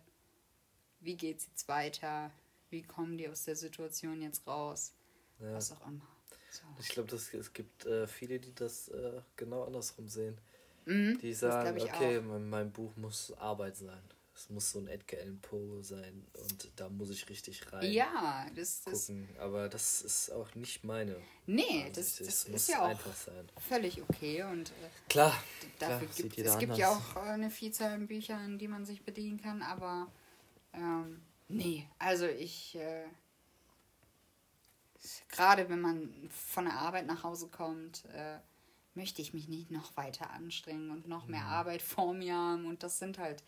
wie 1.01 1.17
geht's 1.17 1.47
jetzt 1.47 1.69
weiter, 1.69 2.31
wie 2.71 2.83
kommen 2.83 3.19
die 3.19 3.29
aus 3.29 3.45
der 3.45 3.57
Situation 3.57 4.23
jetzt 4.23 4.47
raus, 4.47 4.93
Ja. 5.41 5.55
was 5.55 5.73
auch 5.73 5.87
immer. 5.87 6.07
So. 6.51 6.63
Ich 6.81 6.89
glaube, 6.89 7.15
es 7.15 7.53
gibt 7.53 7.85
äh, 7.87 8.07
viele, 8.09 8.41
die 8.41 8.55
das 8.55 8.89
äh, 8.89 9.21
genau 9.37 9.65
andersrum 9.65 10.09
sehen. 10.09 10.37
Mhm, 10.91 11.19
Die 11.19 11.33
sagen, 11.35 11.81
okay, 11.81 12.21
mein, 12.21 12.49
mein 12.49 12.73
Buch 12.73 12.97
muss 12.97 13.33
Arbeit 13.39 13.77
sein. 13.77 14.03
Es 14.35 14.49
muss 14.49 14.71
so 14.71 14.79
ein 14.79 14.89
Edgar 14.89 15.21
Allan 15.21 15.39
Poe 15.41 15.83
sein 15.85 16.27
und 16.33 16.71
da 16.77 16.89
muss 16.89 17.11
ich 17.11 17.29
richtig 17.29 17.71
rein 17.73 17.91
Ja, 17.93 18.47
das, 18.57 18.81
das 18.83 19.07
gucken. 19.09 19.29
Aber 19.39 19.69
das 19.69 20.01
ist 20.01 20.31
auch 20.31 20.55
nicht 20.55 20.83
meine. 20.83 21.17
nee, 21.47 21.63
Ansicht. 21.85 21.97
das, 21.99 22.21
Es 22.21 22.27
das 22.27 22.49
muss 22.49 22.61
ist 22.63 22.69
ja 22.69 22.83
auch 22.91 23.01
völlig 23.69 24.01
okay 24.01 24.43
und 24.45 24.71
äh, 24.71 24.89
Klar, 25.11 25.35
dafür 25.79 25.99
klar, 26.09 26.17
gibt 26.17 26.39
es 26.39 26.59
gibt 26.59 26.73
anders. 26.73 26.79
ja 26.79 26.91
auch 26.91 27.17
äh, 27.17 27.29
eine 27.29 27.51
Vielzahl 27.51 27.93
an 27.93 28.07
Büchern, 28.07 28.59
die 28.59 28.69
man 28.69 28.87
sich 28.87 29.03
bedienen 29.03 29.41
kann, 29.43 29.61
aber 29.63 30.11
ähm, 30.73 31.21
nee, 31.49 31.87
also 31.99 32.27
ich 32.27 32.77
äh, 32.77 33.05
gerade 35.29 35.69
wenn 35.69 35.81
man 35.81 36.31
von 36.31 36.65
der 36.65 36.75
Arbeit 36.75 37.07
nach 37.07 37.23
Hause 37.25 37.49
kommt, 37.49 38.05
äh, 38.15 38.39
möchte 39.01 39.23
ich 39.23 39.33
mich 39.33 39.49
nicht 39.49 39.71
noch 39.71 39.97
weiter 39.97 40.29
anstrengen 40.31 40.91
und 40.91 41.09
noch 41.09 41.25
Mhm. 41.25 41.31
mehr 41.33 41.45
Arbeit 41.47 41.81
vor 41.81 42.13
mir 42.13 42.35
haben 42.35 42.67
und 42.67 42.83
das 42.83 42.99
sind 42.99 43.19
halt 43.19 43.43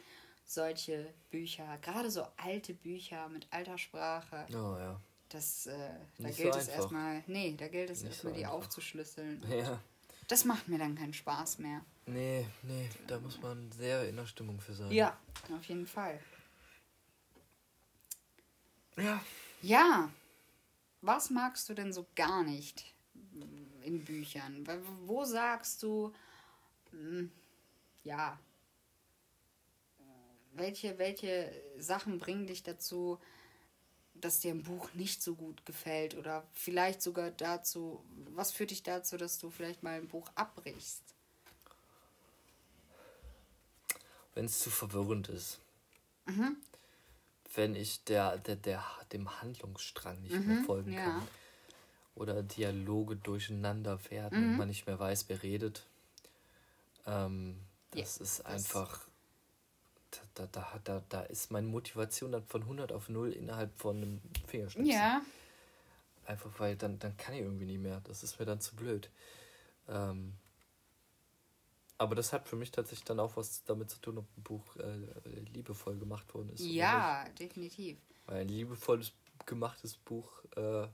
solche 0.47 1.13
Bücher, 1.31 1.77
gerade 1.83 2.11
so 2.11 2.27
alte 2.39 2.73
Bücher 2.73 3.29
mit 3.29 3.47
alter 3.51 3.77
Sprache. 3.77 4.47
Oh 4.51 4.79
ja. 4.79 4.99
Das, 5.29 5.67
äh, 5.67 5.91
da 6.19 6.25
Nicht 6.29 6.37
so 6.39 6.43
gilt 6.45 6.57
es 6.57 6.69
einfach. 6.69 6.81
erstmal, 6.81 7.23
nee, 7.27 7.55
da 7.59 7.69
gilt 7.69 7.91
es 7.91 8.01
Nicht 8.01 8.13
erstmal 8.13 8.33
so 8.33 8.39
die 8.39 8.47
aufzuschlüsseln. 8.47 9.45
Ja. 9.51 9.79
Das 10.29 10.47
macht 10.47 10.69
mir 10.69 10.79
dann 10.79 10.95
keinen 10.95 11.13
Spaß 11.13 11.59
mehr. 11.59 11.85
Nee, 12.07 12.47
nee, 12.63 12.89
da 13.07 13.19
muss 13.21 13.39
man 13.43 13.71
sehr 13.73 14.09
in 14.09 14.17
der 14.17 14.25
Stimmung 14.27 14.59
für 14.59 14.73
sein. 14.73 14.91
Ja, 14.91 15.19
auf 15.55 15.65
jeden 15.65 15.87
Fall. 15.87 16.19
Ja. 18.97 19.23
Ja, 19.61 20.11
was 21.03 21.29
magst 21.31 21.69
du 21.69 21.75
denn 21.75 21.93
so 21.93 22.07
gar 22.17 22.43
nicht 22.43 22.85
in 23.83 24.05
Büchern? 24.05 24.67
Wo- 25.05 25.25
sagst 25.25 25.83
du, 25.83 26.13
mm, 26.93 27.27
ja, 28.05 28.39
äh, 29.99 30.03
welche, 30.53 30.99
welche 30.99 31.53
Sachen 31.79 32.19
bringen 32.19 32.47
dich 32.47 32.63
dazu, 32.63 33.19
dass 34.15 34.41
dir 34.41 34.53
ein 34.53 34.63
Buch 34.63 34.93
nicht 34.95 35.23
so 35.23 35.35
gut 35.35 35.65
gefällt 35.67 36.15
oder 36.17 36.47
vielleicht 36.53 37.03
sogar 37.03 37.31
dazu, 37.31 38.05
was 38.31 38.53
führt 38.53 38.71
dich 38.71 38.83
dazu, 38.83 39.17
dass 39.17 39.39
du 39.39 39.51
vielleicht 39.51 39.83
mal 39.83 39.95
ein 39.95 40.09
Buch 40.09 40.29
abbrichst? 40.35 41.03
Wenn 44.35 44.47
es 44.47 44.61
zu 44.61 44.71
verwirrend 44.71 45.29
ist. 45.29 45.59
Mhm. 46.27 46.57
Wenn 47.55 47.75
ich 47.75 48.03
der, 48.05 48.39
der, 48.39 48.57
der, 48.57 48.85
dem 49.13 49.41
Handlungsstrang 49.43 50.23
nicht 50.23 50.35
mhm, 50.37 50.47
mehr 50.47 50.65
folgen 50.65 50.93
ja. 50.93 51.05
kann. 51.05 51.29
Oder 52.15 52.43
Dialoge 52.43 53.17
durcheinander 53.17 53.99
werden 54.11 54.41
mhm. 54.41 54.51
und 54.51 54.57
man 54.59 54.69
nicht 54.69 54.87
mehr 54.87 54.99
weiß, 54.99 55.29
wer 55.29 55.43
redet. 55.43 55.87
Ähm, 57.07 57.57
das 57.91 57.99
ja, 57.99 58.05
ist 58.05 58.21
das 58.21 58.41
einfach 58.45 59.07
da, 60.35 60.47
da, 60.47 60.81
da, 60.85 61.03
da 61.09 61.23
ist 61.23 61.51
meine 61.51 61.67
Motivation 61.67 62.33
dann 62.33 62.45
von 62.45 62.63
100 62.63 62.93
auf 62.93 63.09
0 63.09 63.33
innerhalb 63.33 63.77
von 63.79 63.97
einem 63.97 64.21
Fingerschnips. 64.47 64.89
Ja. 64.89 65.23
Einfach 66.27 66.51
weil 66.59 66.77
dann, 66.77 66.99
dann 66.99 67.17
kann 67.17 67.35
ich 67.35 67.41
irgendwie 67.41 67.67
nicht 67.67 67.81
mehr. 67.81 68.01
Das 68.05 68.23
ist 68.23 68.39
mir 68.39 68.47
dann 68.47 68.61
zu 68.61 68.77
blöd. 68.77 69.11
Ähm, 69.89 70.35
aber 71.99 72.15
das 72.15 72.33
hat 72.33 72.49
für 72.49 72.57
mich 72.57 72.71
tatsächlich 72.71 73.05
dann 73.05 73.21
auch 73.21 73.37
was 73.37 73.65
damit 73.65 73.91
zu 73.91 74.01
tun, 74.01 74.19
ob 74.19 74.27
ein 74.37 74.43
Buch 74.43 74.77
äh, 74.77 74.97
liebevoll 75.53 75.99
gemacht 75.99 76.33
worden 76.35 76.51
ist. 76.51 76.61
Ja, 76.61 77.25
definitiv. 77.39 77.99
Weil 78.27 78.43
ein 78.43 78.49
liebevolles 78.49 79.13
gemachtes 79.47 79.97
Buch 79.97 80.45
äh, 80.57 80.87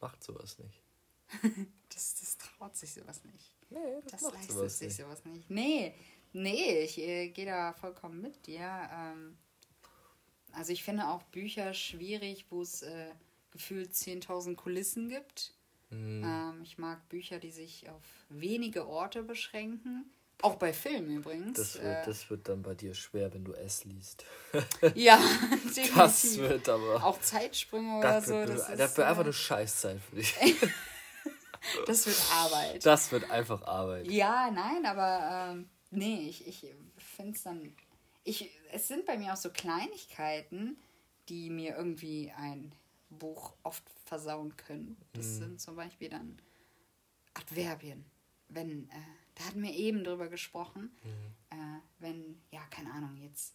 macht 0.00 0.22
sowas 0.22 0.58
nicht. 0.58 0.82
das, 1.88 2.20
das 2.20 2.38
traut 2.38 2.76
sich 2.76 2.92
sowas 2.92 3.24
nicht. 3.24 3.54
Nee, 3.70 3.78
das, 4.10 4.22
das 4.22 4.32
leistet 4.32 4.56
sowas 4.56 4.78
sich 4.78 4.88
nicht. 4.88 4.96
sowas 4.96 5.24
nicht. 5.24 5.50
Nee, 5.50 5.94
Nee, 6.32 6.82
ich 6.84 6.98
äh, 6.98 7.28
gehe 7.28 7.46
da 7.46 7.72
vollkommen 7.72 8.20
mit 8.20 8.46
dir. 8.46 8.88
Ähm, 8.92 9.36
also 10.52 10.72
ich 10.72 10.84
finde 10.84 11.08
auch 11.08 11.22
Bücher 11.24 11.74
schwierig, 11.74 12.46
wo 12.50 12.62
es 12.62 12.82
äh, 12.82 13.10
gefühlt 13.50 13.92
10.000 13.92 14.54
Kulissen 14.54 15.08
gibt. 15.08 15.54
Mhm. 15.90 16.22
Ähm, 16.24 16.62
ich 16.62 16.78
mag 16.78 17.08
Bücher, 17.08 17.38
die 17.40 17.50
sich 17.50 17.88
auf 17.90 18.02
wenige 18.28 18.86
Orte 18.86 19.22
beschränken. 19.22 20.10
Auch 20.42 20.56
bei 20.56 20.72
Filmen 20.72 21.18
übrigens. 21.18 21.56
Das 21.56 21.74
wird, 21.74 21.84
äh, 21.84 22.06
das 22.06 22.30
wird 22.30 22.48
dann 22.48 22.62
bei 22.62 22.74
dir 22.74 22.94
schwer, 22.94 23.32
wenn 23.34 23.44
du 23.44 23.52
es 23.52 23.84
liest. 23.84 24.24
ja, 24.94 25.18
definitiv. 25.64 25.94
Das 25.94 26.38
wird 26.38 26.68
aber. 26.68 27.04
Auch 27.04 27.20
Zeitsprünge 27.20 27.98
oder 27.98 28.22
so. 28.22 28.44
das, 28.44 28.68
das 28.76 28.96
wird 28.96 29.06
einfach 29.06 29.24
eine 29.24 29.32
Scheißzeit 29.32 30.00
für 30.00 30.16
dich. 30.16 30.34
das 31.86 32.06
wird 32.06 32.16
Arbeit. 32.32 32.86
Das 32.86 33.12
wird 33.12 33.30
einfach 33.30 33.62
Arbeit. 33.62 34.06
Ja, 34.06 34.50
nein, 34.50 34.86
aber 34.86 35.50
ähm, 35.52 35.68
Nee, 35.90 36.28
ich, 36.28 36.46
ich 36.46 36.74
finde 36.96 37.32
es 37.32 37.42
dann. 37.42 37.74
Ich, 38.22 38.50
es 38.72 38.86
sind 38.88 39.06
bei 39.06 39.18
mir 39.18 39.32
auch 39.32 39.36
so 39.36 39.50
Kleinigkeiten, 39.50 40.76
die 41.28 41.50
mir 41.50 41.76
irgendwie 41.76 42.32
ein 42.36 42.72
Buch 43.08 43.54
oft 43.62 43.82
versauen 44.04 44.56
können. 44.56 44.96
Das 45.14 45.26
mhm. 45.26 45.38
sind 45.38 45.60
zum 45.60 45.76
Beispiel 45.76 46.10
dann 46.10 46.40
Adverbien. 47.34 48.04
Wenn, 48.48 48.88
äh, 48.90 48.94
da 49.40 49.46
hatten 49.46 49.62
wir 49.62 49.72
eben 49.72 50.04
drüber 50.04 50.28
gesprochen, 50.28 50.90
mhm. 51.02 51.56
äh, 51.58 51.80
wenn, 51.98 52.42
ja, 52.50 52.60
keine 52.70 52.92
Ahnung, 52.92 53.16
jetzt 53.16 53.54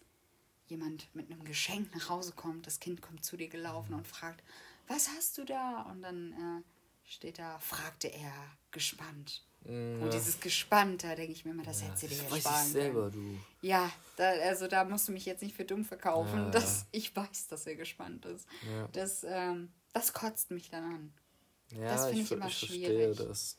jemand 0.68 1.14
mit 1.14 1.32
einem 1.32 1.44
Geschenk 1.44 1.94
nach 1.94 2.10
Hause 2.10 2.32
kommt, 2.32 2.66
das 2.66 2.80
Kind 2.80 3.02
kommt 3.02 3.24
zu 3.24 3.38
dir 3.38 3.50
gelaufen 3.50 3.92
mhm. 3.92 4.00
und 4.00 4.08
fragt, 4.08 4.44
was 4.88 5.10
hast 5.10 5.38
du 5.38 5.46
da? 5.46 5.84
Und 5.84 6.02
dann 6.02 6.32
äh, 6.34 7.08
steht 7.08 7.38
da, 7.38 7.60
fragte 7.60 8.08
er 8.08 8.34
gespannt. 8.72 9.46
Ja. 9.64 9.72
Und 9.74 10.14
dieses 10.14 10.40
Gespannt, 10.40 11.04
da 11.04 11.16
denke 11.16 11.32
ich 11.32 11.46
mir 11.46 11.52
immer, 11.52 11.64
das 11.64 11.82
ja, 11.82 11.88
hätte 11.88 12.08
dir 12.08 12.16
jetzt 12.16 12.38
sparen 12.38 12.68
selber, 12.68 13.10
du. 13.12 13.38
Ja, 13.62 13.92
da, 14.16 14.30
also 14.30 14.68
da 14.68 14.86
musst 14.86 15.08
du 15.08 15.12
mich 15.12 15.26
jetzt 15.26 15.42
nicht 15.42 15.56
für 15.56 15.66
dumm 15.66 15.86
verkaufen, 15.86 16.46
ja. 16.46 16.50
dass 16.50 16.86
ich 16.92 17.16
weiß, 17.16 17.48
dass 17.48 17.66
er 17.68 17.76
gespannt 17.76 18.26
ist. 18.26 18.48
Ja. 18.68 18.88
Das, 18.92 19.24
ähm, 19.28 19.72
das 19.94 20.14
kotzt 20.14 20.52
mich 20.52 20.70
dann 20.70 20.84
an. 20.84 21.14
Ja, 21.72 21.86
das 21.86 22.06
finde 22.08 22.22
ich, 22.22 22.26
ich, 22.26 22.32
immer 22.32 22.48
ich 22.48 22.58
schwierig. 22.58 23.18
Das. 23.18 23.58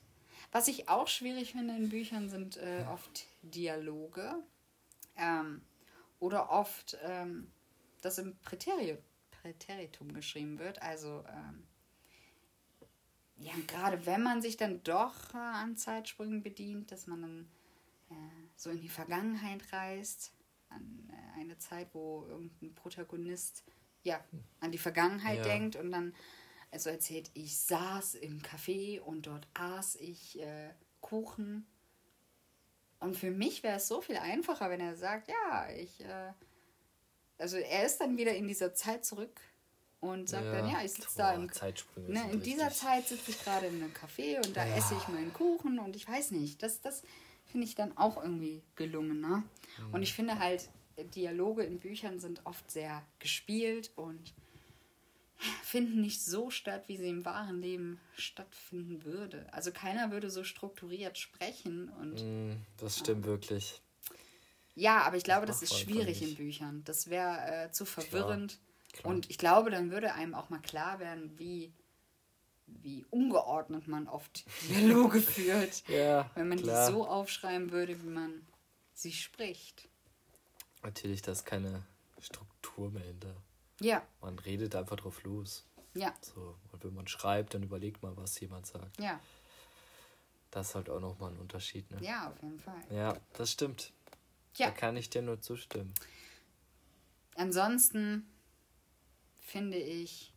Was 0.56 0.68
ich 0.68 0.88
auch 0.88 1.06
schwierig 1.06 1.52
finde 1.52 1.76
in 1.76 1.90
Büchern 1.90 2.30
sind 2.30 2.56
äh, 2.56 2.86
oft 2.90 3.26
Dialoge. 3.42 4.42
Ähm, 5.14 5.60
oder 6.18 6.48
oft, 6.48 6.96
ähm, 7.02 7.52
dass 8.00 8.16
im 8.16 8.38
Präteri 8.38 8.96
Präteritum 9.30 10.14
geschrieben 10.14 10.58
wird. 10.58 10.80
Also 10.80 11.22
ähm, 11.28 11.66
ja, 13.36 13.52
gerade 13.66 14.06
wenn 14.06 14.22
man 14.22 14.40
sich 14.40 14.56
dann 14.56 14.82
doch 14.82 15.34
äh, 15.34 15.36
an 15.36 15.76
Zeitsprüngen 15.76 16.42
bedient, 16.42 16.90
dass 16.90 17.06
man 17.06 17.20
dann 17.20 17.50
äh, 18.08 18.14
so 18.56 18.70
in 18.70 18.80
die 18.80 18.88
Vergangenheit 18.88 19.60
reist, 19.74 20.32
an 20.70 21.10
äh, 21.10 21.40
eine 21.40 21.58
Zeit, 21.58 21.88
wo 21.92 22.24
irgendein 22.30 22.74
Protagonist 22.74 23.62
ja 24.04 24.24
an 24.60 24.72
die 24.72 24.78
Vergangenheit 24.78 25.40
ja. 25.40 25.44
denkt 25.44 25.76
und 25.76 25.92
dann 25.92 26.14
also 26.70 26.90
erzählt, 26.90 27.30
ich 27.34 27.58
saß 27.58 28.14
im 28.16 28.40
Café 28.42 29.00
und 29.00 29.26
dort 29.26 29.46
aß 29.54 29.96
ich 29.96 30.40
äh, 30.40 30.70
Kuchen. 31.00 31.66
Und 32.98 33.16
für 33.16 33.30
mich 33.30 33.62
wäre 33.62 33.76
es 33.76 33.88
so 33.88 34.00
viel 34.00 34.16
einfacher, 34.16 34.70
wenn 34.70 34.80
er 34.80 34.96
sagt, 34.96 35.28
ja, 35.28 35.68
ich, 35.70 36.00
äh, 36.00 36.32
also 37.38 37.56
er 37.56 37.86
ist 37.86 37.98
dann 37.98 38.16
wieder 38.16 38.34
in 38.34 38.48
dieser 38.48 38.74
Zeit 38.74 39.04
zurück 39.04 39.40
und 40.00 40.28
sagt 40.28 40.46
ja, 40.46 40.52
dann, 40.52 40.68
ja, 40.68 40.82
ich 40.82 40.92
sitze 40.92 41.16
da 41.16 41.34
im 41.34 41.50
ne, 42.08 42.30
in 42.30 42.42
dieser 42.42 42.70
Zeit 42.70 43.06
sitze 43.08 43.30
ich 43.30 43.42
gerade 43.42 43.66
in 43.66 43.82
einem 43.82 43.92
Café 43.92 44.44
und 44.44 44.56
da 44.56 44.64
ja. 44.64 44.76
esse 44.76 44.94
ich 44.94 45.08
meinen 45.08 45.32
Kuchen 45.32 45.78
und 45.78 45.96
ich 45.96 46.08
weiß 46.08 46.32
nicht, 46.32 46.62
das, 46.62 46.80
das 46.80 47.02
finde 47.46 47.66
ich 47.66 47.74
dann 47.74 47.96
auch 47.96 48.22
irgendwie 48.22 48.62
gelungen. 48.74 49.20
Ne? 49.20 49.42
Mhm. 49.78 49.94
Und 49.94 50.02
ich 50.02 50.12
finde 50.12 50.38
halt, 50.38 50.68
Dialoge 51.14 51.62
in 51.62 51.78
Büchern 51.78 52.20
sind 52.20 52.40
oft 52.44 52.70
sehr 52.70 53.02
gespielt 53.18 53.90
und 53.96 54.34
finden 55.62 56.00
nicht 56.00 56.24
so 56.24 56.50
statt, 56.50 56.84
wie 56.86 56.96
sie 56.96 57.08
im 57.08 57.24
wahren 57.24 57.60
Leben 57.60 58.00
stattfinden 58.16 59.04
würde. 59.04 59.46
Also 59.52 59.70
keiner 59.70 60.10
würde 60.10 60.30
so 60.30 60.44
strukturiert 60.44 61.18
sprechen 61.18 61.88
und 62.00 62.22
mm, 62.22 62.56
das 62.78 62.98
stimmt 62.98 63.24
ja. 63.24 63.32
wirklich. 63.32 63.80
Ja, 64.74 65.02
aber 65.02 65.16
ich 65.16 65.24
glaube, 65.24 65.46
das, 65.46 65.60
das 65.60 65.70
ist 65.70 65.78
schwierig 65.78 66.22
in 66.22 66.34
Büchern. 66.34 66.82
Das 66.84 67.08
wäre 67.08 67.64
äh, 67.66 67.70
zu 67.70 67.84
verwirrend. 67.84 68.58
Klar. 68.58 69.00
Klar. 69.00 69.14
Und 69.14 69.30
ich 69.30 69.38
glaube, 69.38 69.70
dann 69.70 69.90
würde 69.90 70.14
einem 70.14 70.34
auch 70.34 70.48
mal 70.48 70.60
klar 70.60 70.98
werden, 70.98 71.38
wie, 71.38 71.72
wie 72.66 73.04
ungeordnet 73.10 73.88
man 73.88 74.06
oft 74.06 74.44
Dialoge 74.68 75.20
führt. 75.20 75.86
Ja, 75.88 76.30
wenn 76.34 76.48
man 76.48 76.58
klar. 76.58 76.86
die 76.86 76.92
so 76.92 77.06
aufschreiben 77.06 77.72
würde, 77.72 78.02
wie 78.02 78.08
man 78.08 78.46
sie 78.94 79.12
spricht. 79.12 79.88
Natürlich, 80.82 81.22
da 81.22 81.32
ist 81.32 81.44
keine 81.44 81.82
Struktur 82.20 82.90
mehr 82.90 83.02
hinter. 83.02 83.34
Ja. 83.80 84.06
Man 84.20 84.38
redet 84.38 84.74
einfach 84.74 84.96
drauf 84.96 85.22
los. 85.22 85.64
Ja. 85.94 86.14
So, 86.20 86.56
und 86.72 86.84
wenn 86.84 86.94
man 86.94 87.08
schreibt, 87.08 87.54
dann 87.54 87.62
überlegt 87.62 88.02
man, 88.02 88.16
was 88.16 88.38
jemand 88.40 88.66
sagt. 88.66 89.00
Ja. 89.00 89.20
Das 90.50 90.68
ist 90.68 90.74
halt 90.74 90.90
auch 90.90 91.00
nochmal 91.00 91.32
ein 91.32 91.38
Unterschied, 91.38 91.90
ne? 91.90 91.98
Ja, 92.02 92.28
auf 92.28 92.42
jeden 92.42 92.60
Fall. 92.60 92.82
Ja, 92.90 93.16
das 93.34 93.52
stimmt. 93.52 93.92
Ja. 94.56 94.66
Da 94.66 94.72
kann 94.72 94.96
ich 94.96 95.10
dir 95.10 95.22
nur 95.22 95.40
zustimmen. 95.40 95.92
Ansonsten 97.34 98.26
finde 99.40 99.76
ich, 99.76 100.32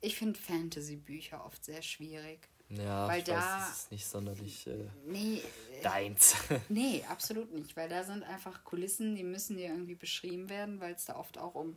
ich 0.00 0.16
finde 0.16 0.38
Fantasy-Bücher 0.38 1.44
oft 1.44 1.64
sehr 1.64 1.82
schwierig. 1.82 2.48
Ja, 2.70 3.06
weil 3.06 3.18
ich 3.18 3.24
da, 3.24 3.36
weiß, 3.36 3.68
das 3.68 3.76
ist 3.76 3.92
nicht 3.92 4.06
sonderlich 4.06 4.66
äh, 4.66 4.88
nee, 5.06 5.42
deins. 5.82 6.34
nee, 6.68 7.04
absolut 7.08 7.52
nicht, 7.52 7.76
weil 7.76 7.88
da 7.88 8.04
sind 8.04 8.22
einfach 8.24 8.64
Kulissen, 8.64 9.14
die 9.14 9.22
müssen 9.22 9.56
dir 9.56 9.68
irgendwie 9.68 9.94
beschrieben 9.94 10.48
werden, 10.48 10.80
weil 10.80 10.94
es 10.94 11.04
da 11.04 11.16
oft 11.16 11.38
auch 11.38 11.54
um 11.54 11.76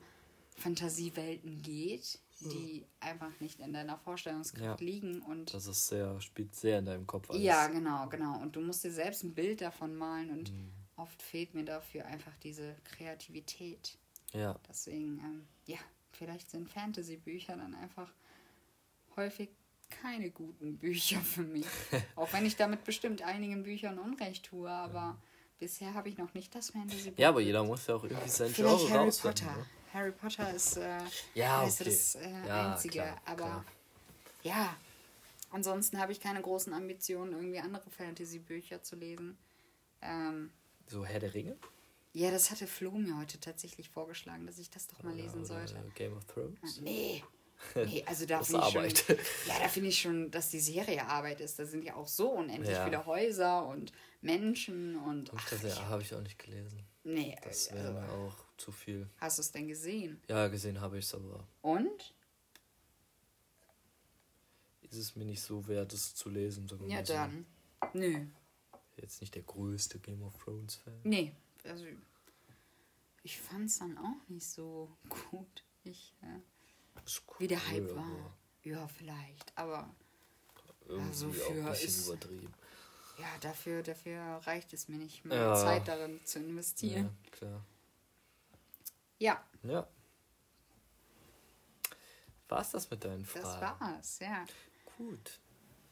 Fantasiewelten 0.58 1.62
geht, 1.62 2.20
die 2.40 2.82
hm. 2.82 2.86
einfach 3.00 3.40
nicht 3.40 3.60
in 3.60 3.74
deiner 3.74 3.98
Vorstellungskraft 3.98 4.82
ja, 4.82 4.86
liegen 4.86 5.22
und 5.22 5.54
das 5.54 5.66
ist 5.68 5.88
sehr 5.88 6.20
spielt 6.22 6.56
sehr 6.56 6.80
in 6.80 6.86
deinem 6.86 7.08
Kopf 7.08 7.30
alles. 7.30 7.42
Ja, 7.42 7.68
genau, 7.68 8.08
genau 8.08 8.40
und 8.40 8.56
du 8.56 8.62
musst 8.62 8.84
dir 8.84 8.92
selbst 8.92 9.24
ein 9.24 9.34
Bild 9.34 9.62
davon 9.62 9.96
malen 9.96 10.30
und 10.32 10.52
mhm. 10.52 10.72
oft 10.96 11.22
fehlt 11.22 11.54
mir 11.54 11.64
dafür 11.64 12.06
einfach 12.06 12.36
diese 12.38 12.76
Kreativität. 12.84 13.98
Ja. 14.34 14.60
Deswegen 14.68 15.20
ähm, 15.20 15.48
ja, 15.66 15.78
vielleicht 16.12 16.50
sind 16.50 16.70
Fantasy-Bücher 16.70 17.56
dann 17.56 17.74
einfach 17.76 18.12
häufig 19.16 19.50
keine 19.90 20.30
guten 20.32 20.78
Bücher 20.78 21.20
für 21.20 21.44
mich. 21.44 21.66
Auch 22.16 22.32
wenn 22.34 22.46
ich 22.46 22.56
damit 22.56 22.84
bestimmt 22.84 23.22
einigen 23.22 23.64
Büchern 23.64 24.00
Unrecht 24.00 24.46
tue, 24.46 24.70
aber 24.70 24.94
ja. 24.94 25.18
bisher 25.60 25.94
habe 25.94 26.10
ich 26.10 26.18
noch 26.18 26.34
nicht 26.34 26.54
das 26.54 26.72
Fantasy-Buch. 26.72 27.18
Ja, 27.18 27.30
aber 27.30 27.42
jeder 27.42 27.64
muss 27.64 27.88
ja 27.88 27.96
auch 27.96 28.04
irgendwie 28.04 28.30
sein 28.30 28.54
Genre 28.54 28.90
Harry 28.90 29.12
Potter. 29.12 29.66
Harry 29.94 30.12
Potter 30.12 30.54
ist 30.54 30.78
äh, 30.78 31.00
ja, 31.34 31.64
okay. 31.64 31.84
das 31.86 32.16
äh, 32.16 32.30
ja, 32.46 32.72
Einzige. 32.72 33.00
Klar, 33.00 33.22
aber 33.26 33.36
klar. 33.36 33.66
ja, 34.44 34.78
ansonsten 35.52 36.00
habe 36.00 36.12
ich 36.12 36.20
keine 36.20 36.42
großen 36.42 36.74
Ambitionen, 36.74 37.34
irgendwie 37.34 37.60
andere 37.60 37.90
Fantasy-Bücher 37.90 38.84
zu 38.84 38.96
lesen. 38.96 39.38
Ähm, 40.02 40.52
so 40.88 41.06
Herr 41.06 41.20
der 41.20 41.34
Ringe? 41.34 41.58
Ja, 42.14 42.32
das 42.32 42.50
hatte 42.50 42.66
Flo 42.66 42.92
mir 42.92 43.18
heute 43.18 43.40
tatsächlich 43.40 43.90
vorgeschlagen, 43.90 44.48
dass 44.48 44.58
ich 44.58 44.70
das 44.70 44.88
doch 44.88 45.04
mal 45.04 45.14
lesen 45.14 45.46
sollte. 45.46 45.76
Game 45.96 46.16
of 46.18 46.26
Thrones? 46.26 46.82
Nee. 46.82 47.24
Nee, 47.76 48.04
also 48.06 48.28
da 48.28 48.44
finde 48.44 48.68
ich 48.68 48.76
Arbeit. 48.76 48.98
schon, 49.00 49.16
ja, 49.48 49.60
da 49.60 49.68
finde 49.68 49.90
ich 49.90 50.00
schon, 50.00 50.30
dass 50.30 50.52
die 50.52 50.60
Serie 50.60 51.08
Arbeit 51.08 51.42
ist. 51.42 51.58
Da 51.58 51.66
sind 51.66 51.84
ja 51.84 51.96
auch 51.96 52.08
so 52.08 52.30
unendlich 52.30 52.70
ja. 52.76 52.84
viele 52.84 53.04
Häuser 53.08 53.66
und 53.66 53.92
Menschen 54.22 54.96
und. 54.96 55.32
Ach, 55.36 55.50
das 55.50 55.64
ja, 55.64 55.88
habe 55.88 56.04
ich 56.04 56.14
auch 56.14 56.22
nicht 56.22 56.38
gelesen. 56.38 56.86
Nee, 57.04 57.36
das 57.42 57.74
wäre 57.74 58.00
also, 58.00 58.14
auch. 58.14 58.47
Zu 58.58 58.72
viel. 58.72 59.10
Hast 59.18 59.38
du 59.38 59.42
es 59.42 59.52
denn 59.52 59.68
gesehen? 59.68 60.22
Ja, 60.28 60.48
gesehen 60.48 60.80
habe 60.82 60.98
ich 60.98 61.06
es, 61.06 61.14
aber 61.16 61.48
Und? 61.62 62.14
ist 64.82 64.98
es 64.98 65.16
mir 65.16 65.26
nicht 65.26 65.42
so 65.42 65.68
wert, 65.68 65.92
es 65.94 66.16
zu 66.16 66.30
lesen. 66.30 66.68
Ja, 66.88 66.98
mal 66.98 67.06
so. 67.06 67.14
dann. 67.14 67.46
Nö. 67.94 68.26
Jetzt 68.96 69.22
nicht 69.22 69.36
der 69.36 69.44
größte 69.44 70.00
Game 70.00 70.24
of 70.24 70.38
Thrones 70.44 70.76
Fan. 70.76 71.00
Nee. 71.04 71.34
Also, 71.66 71.86
ich 73.24 73.40
fand 73.40 73.66
es 73.70 73.80
dann 73.80 73.98
auch 73.98 74.28
nicht 74.30 74.48
so 74.48 74.90
gut. 75.32 75.64
Ich, 75.84 76.14
äh, 76.22 77.02
Ist 77.06 77.22
wie 77.40 77.48
der 77.48 77.58
cool, 77.60 77.64
Hype 77.68 77.92
aber 77.92 77.96
war. 77.98 78.38
Ja, 78.64 78.88
vielleicht. 78.88 79.58
Aber 79.58 79.94
Irgendwie 80.88 81.14
so 81.14 81.28
auch 81.28 81.34
für 81.34 81.52
ein 81.54 81.66
bisschen 81.70 81.88
ist- 81.88 82.08
übertrieben. 82.08 82.54
ja, 83.20 83.38
dafür, 83.42 83.84
dafür 83.84 84.22
reicht 84.46 84.74
es 84.74 84.88
mir 84.88 84.98
nicht, 84.98 85.26
meine 85.26 85.42
Ja. 85.42 85.56
Zeit 85.56 85.88
darin 85.88 86.20
zu 86.26 86.40
Ja, 86.40 86.46
investieren. 86.46 87.18
klar. 87.32 87.64
Ja, 89.20 89.44
Ja. 89.64 89.88
War's 92.50 92.72
das 92.72 92.90
mit 92.90 93.04
deinen 93.04 93.24
das 93.24 93.32
Fragen? 93.32 93.80
war's, 93.82 94.20
ja. 94.20 94.46
Gut. 94.98 95.40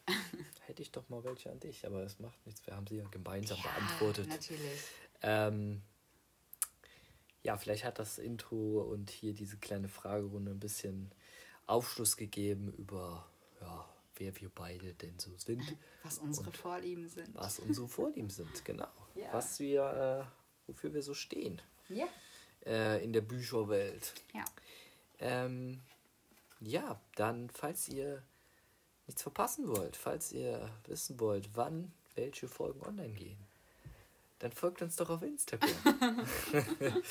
Hätte 0.67 0.82
ich 0.82 0.91
doch 0.91 1.10
mal 1.10 1.22
welche 1.24 1.51
an 1.51 1.60
dich, 1.60 1.86
aber 1.86 2.03
es 2.03 2.17
macht 2.20 2.46
nichts. 2.46 2.65
Wir 2.65 2.75
haben 2.75 2.88
sie 2.88 2.98
ja 2.98 3.08
gemeinsam 3.10 3.62
beantwortet. 3.62 4.27
Natürlich. 4.29 4.82
Ähm, 5.22 5.82
ja, 7.44 7.58
vielleicht 7.58 7.84
hat 7.84 8.00
das 8.00 8.20
Intro 8.20 8.82
und 8.84 9.10
hier 9.10 9.34
diese 9.34 9.58
kleine 9.58 9.89
Fragerunde 9.89 10.51
ein 10.51 10.60
bisschen 10.60 11.12
Aufschluss 11.67 12.15
gegeben 12.15 12.72
über, 12.74 13.27
ja, 13.60 13.89
wer 14.15 14.39
wir 14.39 14.50
beide 14.50 14.94
denn 14.94 15.20
so 15.20 15.36
sind, 15.38 15.75
Was 16.03 16.20
unsere 16.20 16.51
Vorlieben 16.53 17.10
sind. 17.10 17.36
was 17.36 17.60
unsere 17.60 17.88
Vorlieben 17.88 18.29
sind, 18.29 18.63
genau. 18.63 18.88
Ja. 19.15 19.34
Was 19.34 19.60
wir, 19.60 20.27
äh, 20.27 20.67
wofür 20.67 20.94
wir 20.94 21.01
so 21.01 21.13
stehen 21.13 21.62
Ja. 21.89 22.08
Äh, 22.65 23.03
in 23.03 23.13
der 23.13 23.22
Bücherwelt. 23.22 24.13
Ja. 24.34 24.45
Ähm, 25.19 25.81
ja, 26.60 27.00
dann, 27.15 27.50
falls 27.50 27.89
ihr 27.89 28.24
nichts 29.07 29.22
verpassen 29.22 29.67
wollt, 29.67 29.95
falls 29.95 30.31
ihr 30.31 30.69
wissen 30.88 31.19
wollt, 31.19 31.50
wann 31.53 31.91
welche 32.15 32.48
Folgen 32.48 32.81
online 32.81 33.13
gehen, 33.13 33.38
dann 34.39 34.51
folgt 34.51 34.81
uns 34.81 34.95
doch 34.95 35.10
auf 35.10 35.22
Instagram. 35.22 36.25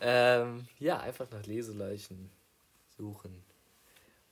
ähm, 0.00 0.68
ja, 0.78 1.00
einfach 1.00 1.30
nach 1.30 1.44
Leseleichen 1.46 2.30
suchen, 2.96 3.44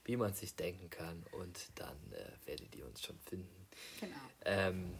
wie 0.04 0.16
man 0.16 0.34
sich 0.34 0.54
denken 0.54 0.90
kann 0.90 1.24
und 1.32 1.68
dann 1.76 1.96
äh, 2.12 2.46
werdet 2.46 2.74
ihr 2.74 2.86
uns 2.86 3.02
schon 3.02 3.18
finden. 3.20 3.68
Genau. 4.00 4.16
Ähm, 4.44 4.94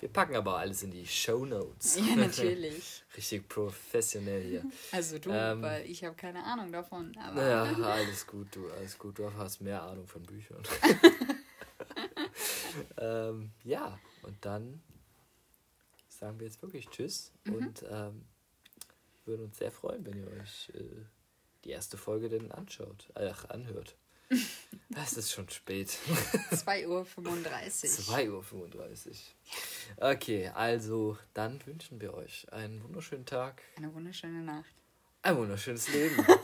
wir 0.00 0.08
packen 0.08 0.34
aber 0.34 0.56
alles 0.56 0.82
in 0.82 0.90
die 0.90 1.06
Show 1.06 1.44
Notes. 1.44 1.96
Ja, 1.96 2.02
natürlich. 2.16 3.04
Richtig 3.16 3.48
professionell 3.48 4.42
hier. 4.42 4.64
Also 4.92 5.18
du, 5.18 5.30
Ähm, 5.30 5.62
weil 5.62 5.88
ich 5.88 6.02
habe 6.04 6.16
keine 6.16 6.42
Ahnung 6.42 6.72
davon. 6.72 7.16
Aber 7.18 7.34
Naja, 7.34 7.62
alles 7.82 8.26
gut, 8.26 8.54
du, 8.54 8.68
alles 8.70 8.98
gut. 8.98 9.18
Du 9.18 9.32
hast 9.34 9.60
mehr 9.60 9.82
Ahnung 9.82 10.06
von 10.06 10.22
Büchern. 10.22 10.62
ähm, 12.98 13.50
ja, 13.64 13.98
und 14.22 14.44
dann 14.44 14.82
sagen 16.08 16.38
wir 16.40 16.46
jetzt 16.46 16.62
wirklich 16.62 16.88
Tschüss 16.88 17.32
und 17.46 17.84
ähm, 17.88 18.24
würden 19.24 19.46
uns 19.46 19.58
sehr 19.58 19.70
freuen, 19.70 20.04
wenn 20.04 20.18
ihr 20.18 20.28
euch 20.40 20.70
äh, 20.74 20.82
die 21.64 21.70
erste 21.70 21.96
Folge 21.96 22.28
denn 22.28 22.50
anschaut, 22.52 23.10
ach, 23.14 23.44
anhört. 23.46 23.96
Es 24.94 25.12
ist 25.14 25.32
schon 25.32 25.48
spät. 25.48 25.96
2.35 26.50 26.86
Uhr. 26.88 27.06
2.35 27.06 28.38
Uhr. 28.38 30.10
Okay, 30.10 30.48
also 30.48 31.16
dann 31.34 31.64
wünschen 31.66 32.00
wir 32.00 32.14
euch 32.14 32.52
einen 32.52 32.82
wunderschönen 32.82 33.26
Tag, 33.26 33.62
Eine 33.76 33.92
wunderschöne 33.94 34.42
Nacht. 34.42 34.70
ein 35.22 35.36
wunderschönes 35.36 35.88
Leben. 35.88 36.24